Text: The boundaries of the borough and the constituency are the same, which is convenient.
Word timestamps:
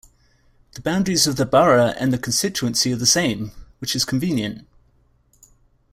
The 0.71 0.81
boundaries 0.81 1.27
of 1.27 1.35
the 1.35 1.45
borough 1.45 1.89
and 1.95 2.11
the 2.11 2.17
constituency 2.17 2.91
are 2.91 2.95
the 2.95 3.05
same, 3.05 3.51
which 3.77 3.95
is 3.95 4.03
convenient. 4.03 4.65